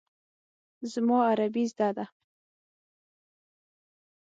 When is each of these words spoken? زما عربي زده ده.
زما 0.93 1.17
عربي 1.29 1.63
زده 1.71 1.89
ده. 1.97 2.05